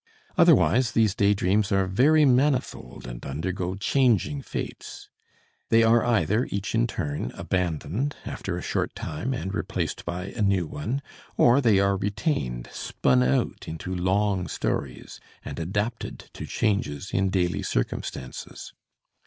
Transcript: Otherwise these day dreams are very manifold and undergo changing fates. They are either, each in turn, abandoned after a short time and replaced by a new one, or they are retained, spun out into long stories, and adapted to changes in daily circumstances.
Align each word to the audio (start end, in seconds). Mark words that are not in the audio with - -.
Otherwise 0.35 0.93
these 0.93 1.13
day 1.13 1.31
dreams 1.35 1.71
are 1.71 1.85
very 1.85 2.25
manifold 2.25 3.05
and 3.05 3.23
undergo 3.23 3.75
changing 3.75 4.41
fates. 4.41 5.11
They 5.69 5.83
are 5.83 6.03
either, 6.03 6.47
each 6.49 6.73
in 6.73 6.87
turn, 6.87 7.29
abandoned 7.35 8.15
after 8.25 8.57
a 8.57 8.63
short 8.63 8.95
time 8.95 9.31
and 9.31 9.53
replaced 9.53 10.03
by 10.03 10.29
a 10.31 10.41
new 10.41 10.65
one, 10.65 11.03
or 11.37 11.61
they 11.61 11.77
are 11.77 11.97
retained, 11.97 12.67
spun 12.71 13.21
out 13.21 13.67
into 13.67 13.93
long 13.93 14.47
stories, 14.47 15.19
and 15.45 15.59
adapted 15.59 16.17
to 16.33 16.47
changes 16.47 17.11
in 17.13 17.29
daily 17.29 17.61
circumstances. 17.61 18.73